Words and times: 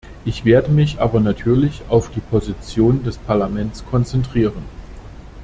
Ich 0.25 0.45
werde 0.45 0.71
mich 0.71 0.99
aber 0.99 1.19
natürlich 1.19 1.83
auf 1.87 2.09
die 2.09 2.21
Position 2.21 3.03
des 3.03 3.19
Parlaments 3.19 3.85
konzentrieren. 3.85 4.63